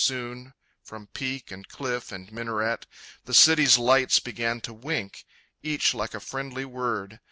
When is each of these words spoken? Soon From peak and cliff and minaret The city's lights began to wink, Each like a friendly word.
Soon 0.03 0.55
From 0.83 1.09
peak 1.13 1.51
and 1.51 1.67
cliff 1.69 2.11
and 2.11 2.31
minaret 2.31 2.87
The 3.25 3.35
city's 3.35 3.77
lights 3.77 4.19
began 4.19 4.59
to 4.61 4.73
wink, 4.73 5.23
Each 5.61 5.93
like 5.93 6.15
a 6.15 6.19
friendly 6.19 6.65
word. 6.65 7.19